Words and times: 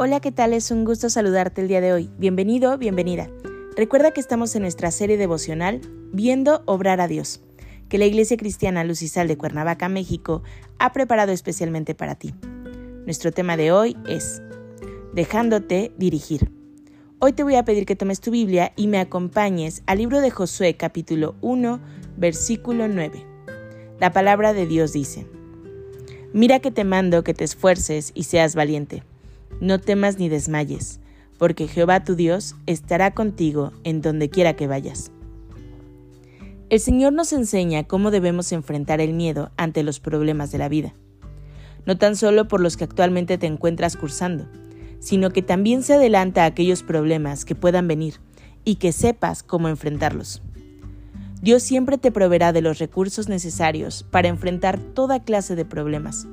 Hola, 0.00 0.20
¿qué 0.20 0.30
tal? 0.30 0.52
Es 0.52 0.70
un 0.70 0.84
gusto 0.84 1.10
saludarte 1.10 1.60
el 1.60 1.66
día 1.66 1.80
de 1.80 1.92
hoy. 1.92 2.08
Bienvenido, 2.18 2.78
bienvenida. 2.78 3.28
Recuerda 3.76 4.12
que 4.12 4.20
estamos 4.20 4.54
en 4.54 4.62
nuestra 4.62 4.92
serie 4.92 5.16
devocional 5.16 5.80
Viendo 6.12 6.62
Obrar 6.66 7.00
a 7.00 7.08
Dios, 7.08 7.40
que 7.88 7.98
la 7.98 8.04
Iglesia 8.04 8.36
Cristiana 8.36 8.84
Lucisal 8.84 9.26
de 9.26 9.36
Cuernavaca, 9.36 9.88
México, 9.88 10.44
ha 10.78 10.92
preparado 10.92 11.32
especialmente 11.32 11.96
para 11.96 12.14
ti. 12.14 12.32
Nuestro 13.06 13.32
tema 13.32 13.56
de 13.56 13.72
hoy 13.72 13.96
es 14.08 14.40
Dejándote 15.14 15.90
dirigir. 15.98 16.52
Hoy 17.18 17.32
te 17.32 17.42
voy 17.42 17.56
a 17.56 17.64
pedir 17.64 17.84
que 17.84 17.96
tomes 17.96 18.20
tu 18.20 18.30
Biblia 18.30 18.72
y 18.76 18.86
me 18.86 19.00
acompañes 19.00 19.82
al 19.86 19.98
libro 19.98 20.20
de 20.20 20.30
Josué 20.30 20.76
capítulo 20.76 21.34
1, 21.40 21.80
versículo 22.16 22.86
9. 22.86 23.26
La 23.98 24.12
palabra 24.12 24.52
de 24.52 24.64
Dios 24.64 24.92
dice, 24.92 25.26
Mira 26.32 26.60
que 26.60 26.70
te 26.70 26.84
mando 26.84 27.24
que 27.24 27.34
te 27.34 27.42
esfuerces 27.42 28.12
y 28.14 28.22
seas 28.22 28.54
valiente. 28.54 29.02
No 29.60 29.78
temas 29.78 30.18
ni 30.18 30.28
desmayes, 30.28 31.00
porque 31.38 31.68
Jehová 31.68 32.04
tu 32.04 32.14
Dios 32.14 32.56
estará 32.66 33.12
contigo 33.12 33.72
en 33.84 34.02
donde 34.02 34.28
quiera 34.28 34.54
que 34.54 34.66
vayas. 34.66 35.10
El 36.70 36.80
Señor 36.80 37.14
nos 37.14 37.32
enseña 37.32 37.84
cómo 37.84 38.10
debemos 38.10 38.52
enfrentar 38.52 39.00
el 39.00 39.14
miedo 39.14 39.50
ante 39.56 39.82
los 39.82 40.00
problemas 40.00 40.50
de 40.52 40.58
la 40.58 40.68
vida, 40.68 40.94
no 41.86 41.96
tan 41.96 42.14
solo 42.14 42.46
por 42.46 42.60
los 42.60 42.76
que 42.76 42.84
actualmente 42.84 43.38
te 43.38 43.46
encuentras 43.46 43.96
cursando, 43.96 44.46
sino 45.00 45.30
que 45.30 45.42
también 45.42 45.82
se 45.82 45.94
adelanta 45.94 46.42
a 46.42 46.46
aquellos 46.46 46.82
problemas 46.82 47.44
que 47.44 47.54
puedan 47.54 47.88
venir 47.88 48.16
y 48.64 48.74
que 48.74 48.92
sepas 48.92 49.42
cómo 49.42 49.68
enfrentarlos. 49.68 50.42
Dios 51.40 51.62
siempre 51.62 51.98
te 51.98 52.10
proveerá 52.10 52.52
de 52.52 52.60
los 52.62 52.78
recursos 52.78 53.28
necesarios 53.28 54.04
para 54.10 54.28
enfrentar 54.28 54.78
toda 54.78 55.22
clase 55.22 55.54
de 55.54 55.64
problemas, 55.64 56.26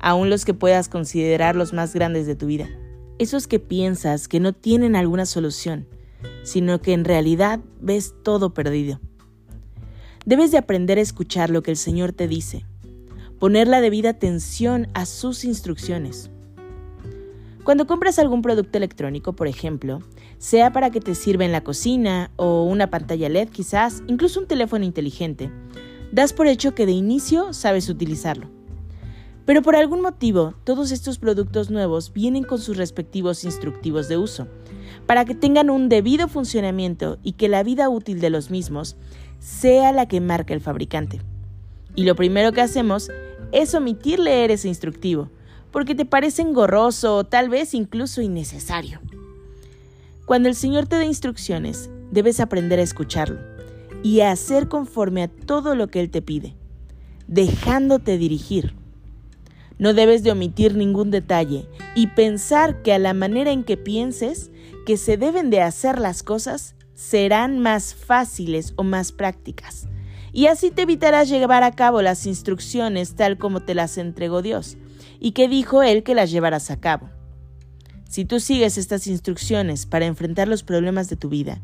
aun 0.00 0.30
los 0.30 0.44
que 0.44 0.54
puedas 0.54 0.88
considerar 0.88 1.56
los 1.56 1.72
más 1.72 1.94
grandes 1.94 2.26
de 2.26 2.36
tu 2.36 2.46
vida, 2.46 2.68
esos 3.18 3.46
que 3.46 3.58
piensas 3.58 4.28
que 4.28 4.40
no 4.40 4.52
tienen 4.52 4.96
alguna 4.96 5.26
solución, 5.26 5.86
sino 6.42 6.80
que 6.80 6.92
en 6.92 7.04
realidad 7.04 7.60
ves 7.80 8.14
todo 8.22 8.54
perdido. 8.54 9.00
Debes 10.24 10.50
de 10.50 10.58
aprender 10.58 10.98
a 10.98 11.02
escuchar 11.02 11.50
lo 11.50 11.62
que 11.62 11.70
el 11.70 11.76
Señor 11.76 12.12
te 12.12 12.28
dice, 12.28 12.64
poner 13.38 13.68
la 13.68 13.80
debida 13.80 14.10
atención 14.10 14.88
a 14.94 15.06
sus 15.06 15.44
instrucciones. 15.44 16.30
Cuando 17.64 17.86
compras 17.86 18.18
algún 18.18 18.42
producto 18.42 18.78
electrónico, 18.78 19.34
por 19.34 19.48
ejemplo, 19.48 20.00
sea 20.38 20.72
para 20.72 20.90
que 20.90 21.00
te 21.00 21.14
sirva 21.14 21.44
en 21.44 21.52
la 21.52 21.64
cocina 21.64 22.30
o 22.36 22.64
una 22.64 22.90
pantalla 22.90 23.28
LED 23.28 23.48
quizás, 23.48 24.02
incluso 24.06 24.40
un 24.40 24.46
teléfono 24.46 24.84
inteligente, 24.84 25.50
das 26.12 26.32
por 26.32 26.46
hecho 26.46 26.74
que 26.74 26.86
de 26.86 26.92
inicio 26.92 27.52
sabes 27.52 27.88
utilizarlo. 27.88 28.55
Pero 29.46 29.62
por 29.62 29.76
algún 29.76 30.02
motivo, 30.02 30.54
todos 30.64 30.90
estos 30.90 31.18
productos 31.18 31.70
nuevos 31.70 32.12
vienen 32.12 32.42
con 32.42 32.58
sus 32.58 32.76
respectivos 32.76 33.44
instructivos 33.44 34.08
de 34.08 34.18
uso, 34.18 34.48
para 35.06 35.24
que 35.24 35.36
tengan 35.36 35.70
un 35.70 35.88
debido 35.88 36.26
funcionamiento 36.26 37.18
y 37.22 37.32
que 37.32 37.48
la 37.48 37.62
vida 37.62 37.88
útil 37.88 38.20
de 38.20 38.28
los 38.28 38.50
mismos 38.50 38.96
sea 39.38 39.92
la 39.92 40.06
que 40.06 40.20
marca 40.20 40.52
el 40.52 40.60
fabricante. 40.60 41.20
Y 41.94 42.04
lo 42.04 42.16
primero 42.16 42.52
que 42.52 42.60
hacemos 42.60 43.08
es 43.52 43.72
omitir 43.74 44.18
leer 44.18 44.50
ese 44.50 44.66
instructivo, 44.66 45.30
porque 45.70 45.94
te 45.94 46.04
parece 46.04 46.42
engorroso 46.42 47.16
o 47.16 47.24
tal 47.24 47.48
vez 47.48 47.72
incluso 47.72 48.20
innecesario. 48.22 49.00
Cuando 50.24 50.48
el 50.48 50.56
Señor 50.56 50.86
te 50.88 50.96
da 50.96 51.04
instrucciones, 51.04 51.88
debes 52.10 52.40
aprender 52.40 52.80
a 52.80 52.82
escucharlo 52.82 53.38
y 54.02 54.20
a 54.20 54.32
hacer 54.32 54.68
conforme 54.68 55.22
a 55.22 55.28
todo 55.28 55.76
lo 55.76 55.86
que 55.86 56.00
Él 56.00 56.10
te 56.10 56.20
pide, 56.20 56.56
dejándote 57.28 58.18
dirigir. 58.18 58.74
No 59.78 59.94
debes 59.94 60.22
de 60.22 60.32
omitir 60.32 60.74
ningún 60.76 61.10
detalle 61.10 61.68
y 61.94 62.08
pensar 62.08 62.82
que 62.82 62.92
a 62.92 62.98
la 62.98 63.14
manera 63.14 63.50
en 63.50 63.64
que 63.64 63.76
pienses 63.76 64.50
que 64.86 64.96
se 64.96 65.16
deben 65.16 65.50
de 65.50 65.60
hacer 65.60 65.98
las 65.98 66.22
cosas 66.22 66.76
serán 66.94 67.58
más 67.58 67.94
fáciles 67.94 68.72
o 68.76 68.82
más 68.82 69.12
prácticas. 69.12 69.86
Y 70.32 70.46
así 70.46 70.70
te 70.70 70.82
evitarás 70.82 71.28
llevar 71.28 71.62
a 71.62 71.72
cabo 71.72 72.02
las 72.02 72.26
instrucciones 72.26 73.14
tal 73.14 73.38
como 73.38 73.60
te 73.60 73.74
las 73.74 73.98
entregó 73.98 74.42
Dios, 74.42 74.76
y 75.18 75.32
que 75.32 75.48
dijo 75.48 75.82
Él 75.82 76.02
que 76.02 76.14
las 76.14 76.30
llevarás 76.30 76.70
a 76.70 76.80
cabo. 76.80 77.08
Si 78.08 78.24
tú 78.24 78.40
sigues 78.40 78.78
estas 78.78 79.06
instrucciones 79.06 79.86
para 79.86 80.06
enfrentar 80.06 80.48
los 80.48 80.62
problemas 80.62 81.08
de 81.08 81.16
tu 81.16 81.28
vida, 81.28 81.60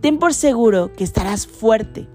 ten 0.00 0.18
por 0.18 0.34
seguro 0.34 0.92
que 0.92 1.04
estarás 1.04 1.46
fuerte. 1.46 2.08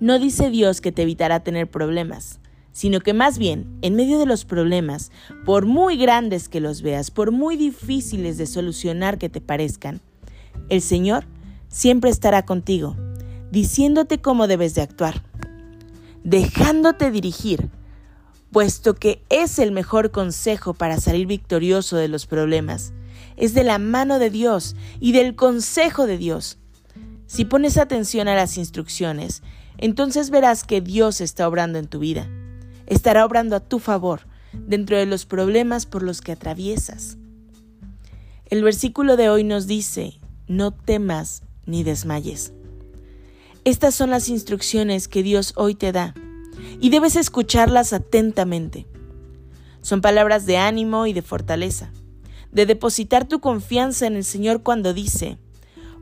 No 0.00 0.18
dice 0.18 0.50
Dios 0.50 0.80
que 0.80 0.92
te 0.92 1.02
evitará 1.02 1.40
tener 1.40 1.70
problemas, 1.70 2.40
sino 2.78 3.00
que 3.00 3.12
más 3.12 3.38
bien, 3.38 3.66
en 3.82 3.96
medio 3.96 4.20
de 4.20 4.24
los 4.24 4.44
problemas, 4.44 5.10
por 5.44 5.66
muy 5.66 5.96
grandes 5.96 6.48
que 6.48 6.60
los 6.60 6.80
veas, 6.80 7.10
por 7.10 7.32
muy 7.32 7.56
difíciles 7.56 8.38
de 8.38 8.46
solucionar 8.46 9.18
que 9.18 9.28
te 9.28 9.40
parezcan, 9.40 10.00
el 10.68 10.80
Señor 10.80 11.24
siempre 11.66 12.08
estará 12.08 12.44
contigo, 12.44 12.94
diciéndote 13.50 14.20
cómo 14.20 14.46
debes 14.46 14.76
de 14.76 14.82
actuar, 14.82 15.24
dejándote 16.22 17.10
dirigir 17.10 17.68
puesto 18.52 18.94
que 18.94 19.24
es 19.28 19.58
el 19.58 19.72
mejor 19.72 20.12
consejo 20.12 20.72
para 20.72 21.00
salir 21.00 21.26
victorioso 21.26 21.96
de 21.96 22.06
los 22.06 22.26
problemas. 22.26 22.92
Es 23.36 23.54
de 23.54 23.64
la 23.64 23.80
mano 23.80 24.20
de 24.20 24.30
Dios 24.30 24.76
y 25.00 25.10
del 25.10 25.34
consejo 25.34 26.06
de 26.06 26.16
Dios. 26.16 26.58
Si 27.26 27.44
pones 27.44 27.76
atención 27.76 28.28
a 28.28 28.36
las 28.36 28.56
instrucciones, 28.56 29.42
entonces 29.78 30.30
verás 30.30 30.62
que 30.62 30.80
Dios 30.80 31.20
está 31.20 31.48
obrando 31.48 31.80
en 31.80 31.88
tu 31.88 31.98
vida. 31.98 32.28
Estará 32.88 33.26
obrando 33.26 33.54
a 33.54 33.60
tu 33.60 33.78
favor 33.78 34.22
dentro 34.54 34.96
de 34.96 35.04
los 35.04 35.26
problemas 35.26 35.84
por 35.84 36.02
los 36.02 36.22
que 36.22 36.32
atraviesas. 36.32 37.18
El 38.46 38.64
versículo 38.64 39.18
de 39.18 39.28
hoy 39.28 39.44
nos 39.44 39.66
dice, 39.66 40.18
no 40.46 40.70
temas 40.70 41.42
ni 41.66 41.82
desmayes. 41.82 42.54
Estas 43.64 43.94
son 43.94 44.08
las 44.08 44.30
instrucciones 44.30 45.06
que 45.06 45.22
Dios 45.22 45.52
hoy 45.56 45.74
te 45.74 45.92
da 45.92 46.14
y 46.80 46.88
debes 46.88 47.16
escucharlas 47.16 47.92
atentamente. 47.92 48.86
Son 49.82 50.00
palabras 50.00 50.46
de 50.46 50.56
ánimo 50.56 51.06
y 51.06 51.12
de 51.12 51.20
fortaleza, 51.20 51.92
de 52.52 52.64
depositar 52.64 53.28
tu 53.28 53.40
confianza 53.40 54.06
en 54.06 54.16
el 54.16 54.24
Señor 54.24 54.62
cuando 54.62 54.94
dice, 54.94 55.36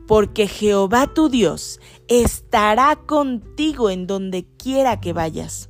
porque 0.07 0.47
Jehová 0.47 1.13
tu 1.13 1.27
Dios 1.27 1.81
estará 2.07 2.95
contigo 2.95 3.89
en 3.89 4.07
donde 4.07 4.45
quiera 4.57 5.01
que 5.01 5.11
vayas. 5.11 5.69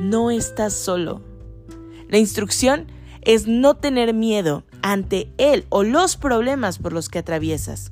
No 0.00 0.30
estás 0.30 0.72
solo. 0.74 1.22
La 2.08 2.18
instrucción 2.18 2.86
es 3.22 3.46
no 3.46 3.74
tener 3.74 4.14
miedo 4.14 4.64
ante 4.82 5.32
Él 5.38 5.66
o 5.68 5.82
los 5.82 6.16
problemas 6.16 6.78
por 6.78 6.92
los 6.92 7.08
que 7.08 7.18
atraviesas 7.18 7.90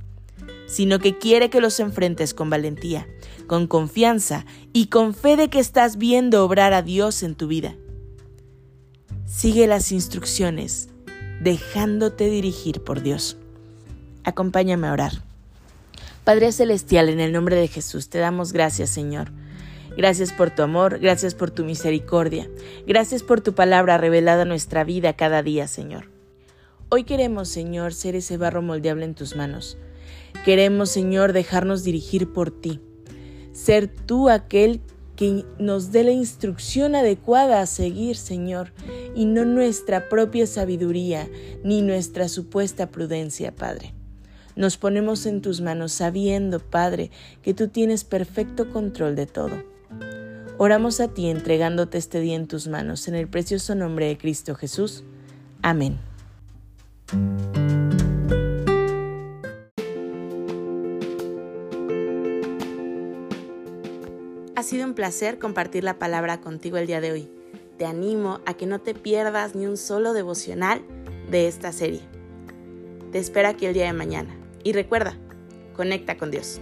sino 0.67 0.99
que 0.99 1.19
quiere 1.19 1.51
que 1.51 1.61
los 1.61 1.79
enfrentes 1.81 2.35
con 2.35 2.51
valentía, 2.51 3.07
con 3.47 3.67
confianza 3.67 4.45
y 4.73 4.87
con 4.87 5.15
fe 5.15 5.37
de 5.37 5.49
que 5.49 5.59
estás 5.59 5.97
viendo 5.97 6.45
obrar 6.45 6.73
a 6.73 6.83
Dios 6.83 7.23
en 7.23 7.35
tu 7.35 7.47
vida. 7.47 7.75
Sigue 9.27 9.67
las 9.67 9.93
instrucciones, 9.93 10.89
dejándote 11.41 12.31
dirigir 12.31 12.83
por 12.83 13.03
Dios. 13.03 13.37
Acompáñame 14.25 14.87
a 14.87 14.93
orar. 14.93 15.13
Padre 16.25 16.53
Celestial, 16.53 17.11
en 17.11 17.21
el 17.21 17.33
nombre 17.33 17.57
de 17.57 17.69
Jesús, 17.69 18.09
te 18.09 18.19
damos 18.19 18.53
gracias, 18.53 18.91
Señor. 18.91 19.31
Gracias 19.97 20.33
por 20.33 20.51
tu 20.51 20.63
amor, 20.63 20.99
gracias 20.99 21.35
por 21.35 21.51
tu 21.51 21.65
misericordia, 21.65 22.51
gracias 22.87 23.23
por 23.23 23.41
tu 23.41 23.55
palabra 23.55 23.99
revelada 23.99 24.43
en 24.43 24.49
nuestra 24.49 24.85
vida 24.85 25.13
cada 25.13 25.43
día, 25.43 25.69
Señor. 25.69 26.11
Hoy 26.89 27.05
queremos, 27.05 27.49
Señor, 27.49 27.95
ser 27.95 28.15
ese 28.17 28.37
barro 28.37 28.63
moldeable 28.63 29.05
en 29.05 29.15
tus 29.15 29.37
manos 29.37 29.79
Queremos, 30.45 30.91
Señor, 30.91 31.33
dejarnos 31.33 31.85
dirigir 31.85 32.31
por 32.31 32.51
ti. 32.51 32.79
Ser 33.53 33.89
tú 33.89 34.29
aquel 34.29 34.83
que 35.17 35.47
nos 35.59 35.91
dé 35.91 36.05
la 36.05 36.11
instrucción 36.11 36.95
adecuada 36.95 37.63
a 37.63 37.67
seguir, 37.67 38.17
Señor, 38.17 38.73
y 39.15 39.25
no 39.25 39.47
nuestra 39.47 40.11
propia 40.11 40.47
sabiduría 40.47 41.31
ni 41.63 41.81
nuestra 41.81 42.29
supuesta 42.29 42.91
prudencia, 42.91 43.55
Padre. 43.57 43.95
Nos 44.55 44.77
ponemos 44.77 45.25
en 45.25 45.41
tus 45.41 45.63
manos 45.63 45.93
sabiendo, 45.93 46.59
Padre, 46.59 47.11
que 47.41 47.55
tú 47.55 47.69
tienes 47.69 48.05
perfecto 48.05 48.71
control 48.71 49.17
de 49.17 49.27
todo. 49.27 49.74
Oramos 50.57 51.01
a 51.01 51.09
ti 51.09 51.29
entregándote 51.29 51.99
este 51.99 52.21
día 52.21 52.37
en 52.37 52.47
tus 52.47 52.69
manos, 52.69 53.09
en 53.09 53.17
el 53.17 53.27
precioso 53.27 53.75
nombre 53.75 54.07
de 54.07 54.17
Cristo 54.17 54.55
Jesús. 54.55 55.03
Amén. 55.63 55.99
Ha 64.55 64.63
sido 64.63 64.87
un 64.87 64.95
placer 64.95 65.41
compartir 65.41 65.83
la 65.83 65.99
palabra 65.99 66.41
contigo 66.41 66.77
el 66.77 66.87
día 66.87 67.01
de 67.01 67.11
hoy. 67.11 67.29
Te 67.77 67.87
animo 67.87 68.41
a 68.47 68.55
que 68.55 68.67
no 68.67 68.81
te 68.81 68.95
pierdas 68.95 69.57
ni 69.57 69.67
un 69.67 69.77
solo 69.77 70.13
devocional 70.13 70.83
de 71.31 71.49
esta 71.49 71.73
serie. 71.73 72.03
Te 73.11 73.19
espero 73.19 73.49
aquí 73.49 73.67
el 73.67 73.75
día 73.75 73.87
de 73.87 73.93
mañana. 73.93 74.31
Y 74.63 74.73
recuerda, 74.73 75.19
conecta 75.75 76.17
con 76.17 76.31
Dios. 76.31 76.61